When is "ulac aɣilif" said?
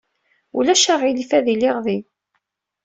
0.57-1.31